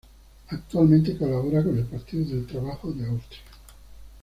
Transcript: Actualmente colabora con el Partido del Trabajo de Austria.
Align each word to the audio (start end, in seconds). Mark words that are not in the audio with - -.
Actualmente 0.49 1.15
colabora 1.15 1.61
con 1.63 1.77
el 1.77 1.85
Partido 1.85 2.25
del 2.27 2.47
Trabajo 2.47 2.91
de 2.91 3.05
Austria. 3.07 3.41